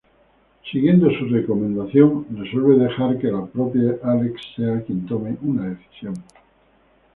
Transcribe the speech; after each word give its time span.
Siguiendo 0.71 1.11
su 1.11 1.25
recomendación 1.25 2.25
resuelve 2.35 2.85
dejar 2.85 3.19
que 3.19 3.27
la 3.31 3.45
propia 3.45 3.97
Álex 4.01 4.41
sea 4.55 4.81
quien 4.83 5.05
tome 5.05 5.37
una 5.43 5.67
decisión. 5.69 6.15